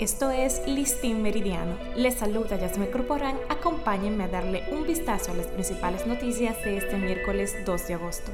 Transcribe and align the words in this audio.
Esto 0.00 0.30
es 0.30 0.62
Listín 0.66 1.22
Meridiano. 1.22 1.76
Les 1.94 2.14
saluda 2.14 2.58
Yasme 2.58 2.90
Corporán. 2.90 3.36
Acompáñenme 3.48 4.24
a 4.24 4.28
darle 4.28 4.64
un 4.72 4.84
vistazo 4.86 5.32
a 5.32 5.34
las 5.34 5.46
principales 5.46 6.06
noticias 6.06 6.60
de 6.64 6.78
este 6.78 6.96
miércoles 6.96 7.54
2 7.64 7.88
de 7.88 7.94
agosto. 7.94 8.32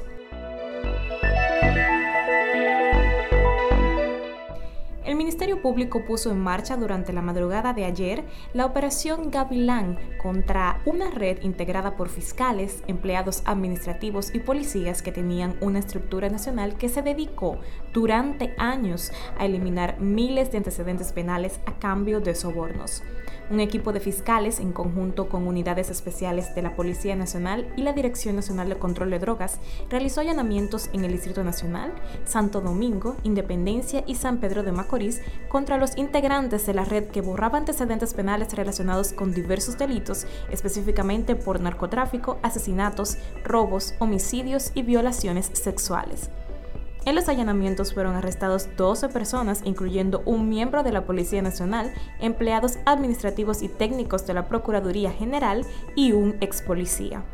El 5.09 5.17
Ministerio 5.17 5.63
Público 5.63 6.05
puso 6.05 6.31
en 6.31 6.39
marcha 6.39 6.77
durante 6.77 7.15
la 7.15 7.23
madrugada 7.23 7.73
de 7.73 7.87
ayer 7.87 8.25
la 8.53 8.67
operación 8.67 9.31
Gavilán 9.31 9.99
contra 10.21 10.83
una 10.85 11.09
red 11.11 11.41
integrada 11.41 11.97
por 11.97 12.11
fiscales, 12.11 12.83
empleados 12.89 13.41
administrativos 13.47 14.35
y 14.35 14.41
policías 14.41 15.01
que 15.01 15.11
tenían 15.11 15.57
una 15.63 15.79
estructura 15.79 16.29
nacional 16.29 16.77
que 16.77 16.91
se 16.91 17.01
dedicó 17.01 17.57
durante 17.95 18.55
años 18.59 19.11
a 19.39 19.47
eliminar 19.47 19.99
miles 19.99 20.53
de 20.53 20.59
antecedentes 20.59 21.13
penales 21.13 21.59
a 21.65 21.79
cambio 21.79 22.21
de 22.21 22.35
sobornos. 22.35 23.03
Un 23.51 23.61
equipo 23.61 23.95
de 23.95 24.01
fiscales, 24.01 24.61
en 24.61 24.73
conjunto 24.73 25.31
con 25.31 25.47
unidades 25.47 25.89
especiales 25.89 26.55
de 26.55 26.61
la 26.61 26.77
Policía 26.77 27.17
Nacional 27.17 27.73
y 27.79 27.83
la 27.83 27.95
Dirección 27.95 28.37
Nacional 28.37 28.69
de 28.69 28.77
Control 28.77 29.11
de 29.11 29.19
Drogas, 29.19 29.59
realizó 29.89 30.21
allanamientos 30.21 30.91
en 30.93 31.07
el 31.07 31.13
Distrito 31.13 31.43
Nacional, 31.43 31.95
Santo 32.27 32.61
Domingo, 32.61 33.17
Independencia 33.23 34.05
y 34.07 34.17
San 34.17 34.37
Pedro 34.37 34.63
de 34.63 34.73
Macorís 34.73 34.98
contra 35.49 35.79
los 35.79 35.97
integrantes 35.97 36.67
de 36.67 36.75
la 36.75 36.85
red 36.85 37.05
que 37.05 37.21
borraba 37.21 37.59
antecedentes 37.59 38.15
penales 38.15 38.53
relacionados 38.55 39.13
con 39.13 39.33
diversos 39.33 39.79
delitos, 39.79 40.27
específicamente 40.51 41.37
por 41.37 41.61
narcotráfico, 41.61 42.39
asesinatos, 42.43 43.19
robos, 43.45 43.95
homicidios 43.99 44.73
y 44.75 44.83
violaciones 44.83 45.51
sexuales. 45.53 46.31
En 47.05 47.15
los 47.15 47.29
allanamientos 47.29 47.95
fueron 47.95 48.17
arrestados 48.17 48.69
12 48.77 49.09
personas, 49.09 49.63
incluyendo 49.65 50.23
un 50.27 50.49
miembro 50.49 50.83
de 50.83 50.93
la 50.93 51.07
Policía 51.07 51.41
Nacional, 51.41 51.95
empleados 52.21 52.79
administrativos 52.85 53.63
y 53.63 53.69
técnicos 53.69 54.27
de 54.27 54.35
la 54.35 54.49
Procuraduría 54.49 55.11
General 55.11 55.65
y 55.95 56.13
un 56.13 56.37
ex 56.41 56.61
policía. 56.61 57.25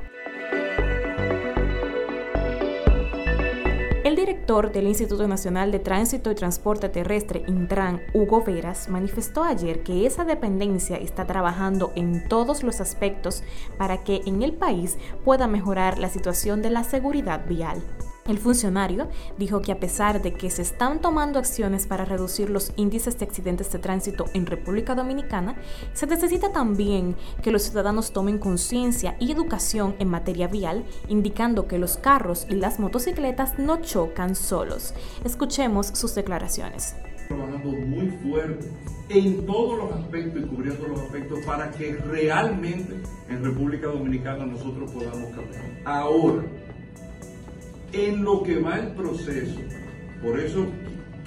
Director 4.24 4.72
del 4.72 4.86
Instituto 4.86 5.28
Nacional 5.28 5.70
de 5.70 5.80
Tránsito 5.80 6.30
y 6.30 6.34
Transporte 6.34 6.88
Terrestre, 6.88 7.42
Intran, 7.46 8.00
Hugo 8.14 8.42
Veras, 8.42 8.88
manifestó 8.88 9.44
ayer 9.44 9.82
que 9.82 10.06
esa 10.06 10.24
dependencia 10.24 10.96
está 10.96 11.26
trabajando 11.26 11.92
en 11.94 12.26
todos 12.26 12.62
los 12.62 12.80
aspectos 12.80 13.42
para 13.76 14.02
que 14.02 14.22
en 14.24 14.42
el 14.42 14.54
país 14.54 14.96
pueda 15.26 15.46
mejorar 15.46 15.98
la 15.98 16.08
situación 16.08 16.62
de 16.62 16.70
la 16.70 16.84
seguridad 16.84 17.46
vial. 17.46 17.82
El 18.26 18.38
funcionario 18.38 19.08
dijo 19.36 19.60
que 19.60 19.70
a 19.70 19.78
pesar 19.78 20.22
de 20.22 20.32
que 20.32 20.48
se 20.48 20.62
están 20.62 21.02
tomando 21.02 21.38
acciones 21.38 21.86
para 21.86 22.06
reducir 22.06 22.48
los 22.48 22.72
índices 22.76 23.18
de 23.18 23.26
accidentes 23.26 23.70
de 23.70 23.78
tránsito 23.78 24.24
en 24.32 24.46
República 24.46 24.94
Dominicana, 24.94 25.56
se 25.92 26.06
necesita 26.06 26.50
también 26.50 27.16
que 27.42 27.50
los 27.50 27.64
ciudadanos 27.64 28.12
tomen 28.12 28.38
conciencia 28.38 29.14
y 29.20 29.30
educación 29.30 29.94
en 29.98 30.08
materia 30.08 30.48
vial, 30.48 30.84
indicando 31.08 31.68
que 31.68 31.78
los 31.78 31.98
carros 31.98 32.46
y 32.48 32.54
las 32.54 32.80
motocicletas 32.80 33.58
no 33.58 33.82
chocan 33.82 34.34
solos. 34.34 34.94
Escuchemos 35.22 35.88
sus 35.88 36.14
declaraciones 36.14 36.94
trabajando 37.28 37.70
muy 37.70 38.08
fuerte 38.22 38.68
en 39.08 39.46
todos 39.46 39.78
los 39.78 39.92
aspectos 39.92 40.42
y 40.42 40.46
cubriendo 40.46 40.88
los 40.88 41.00
aspectos 41.00 41.38
para 41.46 41.70
que 41.70 41.94
realmente 41.94 42.94
en 43.28 43.44
República 43.44 43.86
Dominicana 43.86 44.46
nosotros 44.46 44.90
podamos 44.90 45.30
cambiar. 45.30 45.80
Ahora, 45.84 46.42
en 47.94 48.24
lo 48.24 48.42
que 48.42 48.58
va 48.58 48.78
el 48.78 48.88
proceso. 48.88 49.60
Por 50.22 50.38
eso 50.40 50.66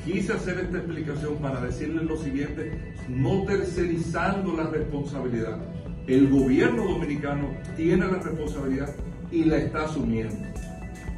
quise 0.03 0.33
hacer 0.33 0.59
esta 0.59 0.77
explicación 0.77 1.37
para 1.37 1.61
decirles 1.61 2.03
lo 2.03 2.17
siguiente, 2.17 2.71
no 3.07 3.43
tercerizando 3.43 4.53
la 4.53 4.69
responsabilidad. 4.69 5.59
El 6.07 6.29
gobierno 6.29 6.83
dominicano 6.83 7.49
tiene 7.75 8.07
la 8.07 8.19
responsabilidad 8.19 8.93
y 9.31 9.45
la 9.45 9.57
está 9.57 9.85
asumiendo. 9.85 10.35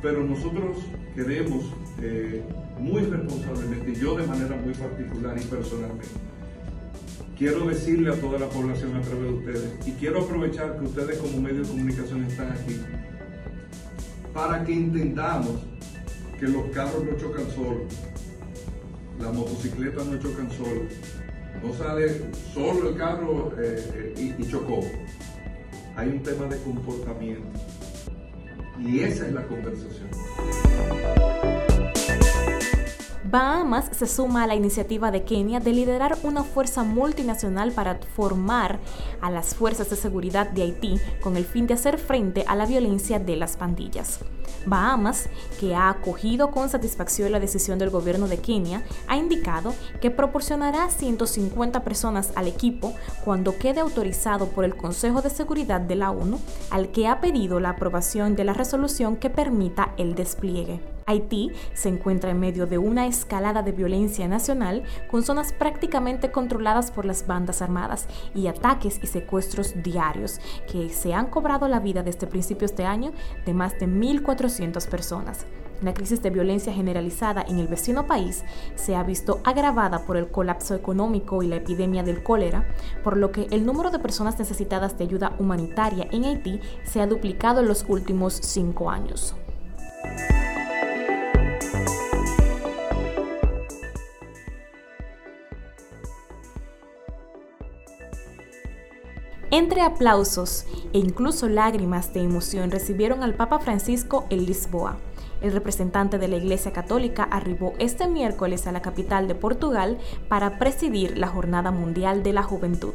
Pero 0.01 0.23
nosotros 0.23 0.77
queremos 1.15 1.65
eh, 2.01 2.43
muy 2.79 3.01
responsablemente, 3.01 3.91
y 3.91 3.95
yo 3.95 4.15
de 4.15 4.25
manera 4.25 4.55
muy 4.55 4.73
particular 4.73 5.37
y 5.37 5.45
personalmente, 5.45 6.07
quiero 7.37 7.67
decirle 7.67 8.11
a 8.11 8.15
toda 8.15 8.39
la 8.39 8.49
población 8.49 8.95
a 8.95 9.01
través 9.01 9.23
de 9.23 9.33
ustedes, 9.33 9.87
y 9.87 9.91
quiero 9.93 10.23
aprovechar 10.23 10.79
que 10.79 10.85
ustedes 10.85 11.17
como 11.17 11.41
medio 11.41 11.63
de 11.63 11.67
comunicación 11.67 12.23
están 12.23 12.51
aquí, 12.51 12.79
para 14.33 14.63
que 14.63 14.73
entendamos 14.73 15.61
que 16.39 16.47
los 16.47 16.69
carros 16.71 17.03
no 17.03 17.17
chocan 17.17 17.49
solos, 17.51 17.93
las 19.19 19.33
motocicletas 19.33 20.05
no 20.05 20.17
chocan 20.19 20.49
solos, 20.51 20.93
no 21.63 21.73
sale 21.73 22.21
solo 22.53 22.89
el 22.89 22.97
carro 22.97 23.51
eh, 23.59 23.91
eh, 23.95 24.35
y, 24.39 24.41
y 24.41 24.49
chocó. 24.49 24.81
Hay 25.95 26.09
un 26.09 26.23
tema 26.23 26.45
de 26.45 26.57
comportamiento 26.59 27.47
y 28.79 29.01
esa 29.01 29.27
es 29.27 29.33
la 29.33 29.43
conversación. 29.43 30.09
Bahamas 33.31 33.91
se 33.91 34.07
suma 34.07 34.43
a 34.43 34.47
la 34.47 34.55
iniciativa 34.55 35.11
de 35.11 35.23
Kenia 35.23 35.59
de 35.59 35.71
liderar 35.71 36.17
una 36.23 36.43
fuerza 36.43 36.83
multinacional 36.83 37.71
para 37.71 37.99
formar 38.15 38.79
a 39.21 39.29
las 39.29 39.53
fuerzas 39.53 39.91
de 39.91 39.97
seguridad 39.97 40.49
de 40.49 40.63
Haití 40.63 40.99
con 41.21 41.37
el 41.37 41.45
fin 41.45 41.67
de 41.67 41.75
hacer 41.75 41.99
frente 41.99 42.43
a 42.47 42.55
la 42.55 42.65
violencia 42.65 43.19
de 43.19 43.35
las 43.35 43.55
pandillas. 43.55 44.21
Bahamas, 44.65 45.29
que 45.59 45.75
ha 45.75 45.89
acogido 45.89 46.49
con 46.49 46.69
satisfacción 46.69 47.31
la 47.31 47.39
decisión 47.39 47.77
del 47.77 47.91
gobierno 47.91 48.27
de 48.27 48.39
Kenia, 48.39 48.81
ha 49.07 49.15
indicado 49.15 49.75
que 50.01 50.09
proporcionará 50.09 50.89
150 50.89 51.83
personas 51.83 52.31
al 52.35 52.47
equipo 52.47 52.95
cuando 53.23 53.59
quede 53.59 53.79
autorizado 53.79 54.47
por 54.47 54.65
el 54.65 54.75
Consejo 54.75 55.21
de 55.21 55.29
Seguridad 55.29 55.81
de 55.81 55.95
la 55.95 56.09
ONU, 56.09 56.39
al 56.71 56.89
que 56.89 57.07
ha 57.07 57.21
pedido 57.21 57.59
la 57.59 57.69
aprobación 57.69 58.35
de 58.35 58.45
la 58.45 58.53
resolución 58.53 59.17
que 59.17 59.29
permita 59.29 59.93
el 59.97 60.15
despliegue. 60.15 60.79
Haití 61.09 61.51
se 61.73 61.89
encuentra 61.89 62.29
en 62.29 62.39
medio 62.39 62.67
de 62.67 62.77
una 62.77 63.07
escalada 63.07 63.63
de 63.63 63.71
violencia 63.71 64.27
nacional 64.27 64.83
con 65.09 65.23
zonas 65.23 65.53
prácticamente 65.53 66.31
controladas 66.31 66.91
por 66.91 67.05
las 67.05 67.25
bandas 67.25 67.63
armadas 67.63 68.07
y 68.35 68.45
ataques 68.45 68.99
y 69.01 69.07
secuestros 69.07 69.73
diarios 69.81 70.39
que 70.71 70.89
se 70.89 71.15
han 71.15 71.25
cobrado 71.27 71.67
la 71.67 71.79
vida 71.79 72.03
desde 72.03 72.27
principios 72.27 72.75
de 72.75 72.85
año 72.85 73.11
de 73.45 73.55
más 73.55 73.79
de 73.79 73.87
1.400 73.87 74.87
personas. 74.87 75.47
La 75.81 75.93
crisis 75.93 76.21
de 76.21 76.29
violencia 76.29 76.73
generalizada 76.73 77.41
en 77.41 77.57
el 77.57 77.67
vecino 77.67 78.05
país 78.05 78.43
se 78.75 78.95
ha 78.95 79.01
visto 79.01 79.39
agravada 79.45 80.05
por 80.05 80.15
el 80.17 80.29
colapso 80.29 80.75
económico 80.75 81.41
y 81.41 81.47
la 81.47 81.55
epidemia 81.55 82.03
del 82.03 82.21
cólera, 82.21 82.67
por 83.03 83.17
lo 83.17 83.31
que 83.31 83.47
el 83.49 83.65
número 83.65 83.89
de 83.89 83.99
personas 83.99 84.37
necesitadas 84.37 84.97
de 84.97 85.05
ayuda 85.05 85.35
humanitaria 85.39 86.07
en 86.11 86.25
Haití 86.25 86.59
se 86.83 87.01
ha 87.01 87.07
duplicado 87.07 87.61
en 87.61 87.67
los 87.67 87.85
últimos 87.87 88.33
cinco 88.33 88.91
años. 88.91 89.35
Entre 99.51 99.81
aplausos 99.81 100.65
e 100.93 100.99
incluso 100.99 101.49
lágrimas 101.49 102.13
de 102.13 102.21
emoción 102.21 102.69
recibieron 102.69 103.23
al 103.23 103.33
Papa 103.33 103.57
Francisco 103.57 104.25
en 104.29 104.45
Lisboa. 104.45 104.97
El 105.41 105.53
representante 105.53 106.19
de 106.19 106.27
la 106.27 106.35
Iglesia 106.35 106.71
Católica 106.71 107.23
arribó 107.23 107.73
este 107.79 108.07
miércoles 108.07 108.67
a 108.67 108.71
la 108.71 108.83
capital 108.83 109.27
de 109.27 109.33
Portugal 109.33 109.97
para 110.27 110.59
presidir 110.59 111.17
la 111.17 111.29
Jornada 111.29 111.71
Mundial 111.71 112.21
de 112.21 112.33
la 112.33 112.43
Juventud. 112.43 112.93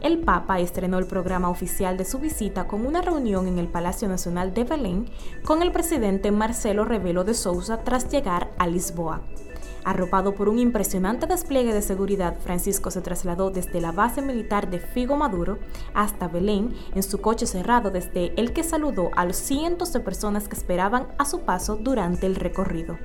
El 0.00 0.18
Papa 0.18 0.58
estrenó 0.58 0.98
el 0.98 1.06
programa 1.06 1.48
oficial 1.48 1.96
de 1.96 2.04
su 2.04 2.18
visita 2.18 2.66
con 2.66 2.86
una 2.86 3.00
reunión 3.00 3.46
en 3.46 3.58
el 3.58 3.68
Palacio 3.68 4.08
Nacional 4.08 4.52
de 4.52 4.64
Belén 4.64 5.06
con 5.44 5.62
el 5.62 5.70
presidente 5.70 6.32
Marcelo 6.32 6.84
Rebelo 6.84 7.22
de 7.22 7.34
Sousa 7.34 7.84
tras 7.84 8.10
llegar 8.10 8.50
a 8.58 8.66
Lisboa. 8.66 9.20
Arropado 9.84 10.34
por 10.34 10.48
un 10.48 10.58
impresionante 10.58 11.26
despliegue 11.26 11.74
de 11.74 11.82
seguridad, 11.82 12.36
Francisco 12.40 12.90
se 12.90 13.02
trasladó 13.02 13.50
desde 13.50 13.82
la 13.82 13.92
base 13.92 14.22
militar 14.22 14.70
de 14.70 14.78
Figo 14.78 15.16
Maduro 15.16 15.58
hasta 15.92 16.26
Belén 16.26 16.74
en 16.94 17.02
su 17.02 17.20
coche 17.20 17.46
cerrado 17.46 17.90
desde 17.90 18.32
el 18.40 18.54
que 18.54 18.64
saludó 18.64 19.10
a 19.14 19.26
los 19.26 19.36
cientos 19.36 19.92
de 19.92 20.00
personas 20.00 20.48
que 20.48 20.56
esperaban 20.56 21.08
a 21.18 21.26
su 21.26 21.40
paso 21.40 21.76
durante 21.76 22.26
el 22.26 22.36
recorrido. 22.36 22.96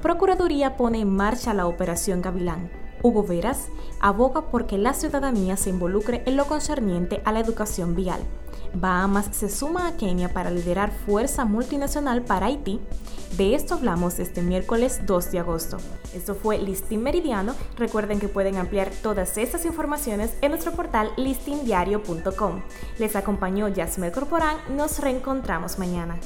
Procuraduría 0.00 0.76
pone 0.76 1.00
en 1.00 1.14
marcha 1.14 1.52
la 1.52 1.66
Operación 1.66 2.22
Gavilán. 2.22 2.70
Hugo 3.02 3.22
Veras 3.22 3.68
aboga 4.00 4.50
porque 4.50 4.78
la 4.78 4.94
ciudadanía 4.94 5.58
se 5.58 5.70
involucre 5.70 6.22
en 6.24 6.36
lo 6.36 6.46
concerniente 6.46 7.20
a 7.24 7.32
la 7.32 7.40
educación 7.40 7.94
vial. 7.94 8.20
Bahamas 8.72 9.28
se 9.32 9.48
suma 9.48 9.88
a 9.88 9.96
Kenia 9.96 10.32
para 10.32 10.50
liderar 10.50 10.90
fuerza 10.90 11.44
multinacional 11.44 12.22
para 12.22 12.46
Haití. 12.46 12.80
De 13.36 13.54
esto 13.54 13.74
hablamos 13.74 14.18
este 14.18 14.40
miércoles 14.40 15.00
2 15.04 15.32
de 15.32 15.38
agosto. 15.40 15.76
Esto 16.14 16.34
fue 16.34 16.56
Listín 16.56 17.02
Meridiano. 17.02 17.54
Recuerden 17.76 18.18
que 18.18 18.28
pueden 18.28 18.56
ampliar 18.56 18.90
todas 19.02 19.36
estas 19.36 19.66
informaciones 19.66 20.34
en 20.40 20.52
nuestro 20.52 20.72
portal 20.72 21.10
listindiario.com. 21.18 22.62
Les 22.98 23.14
acompañó 23.14 23.68
Yasmel 23.68 24.12
Corporán. 24.12 24.56
Nos 24.74 25.00
reencontramos 25.00 25.78
mañana. 25.78 26.18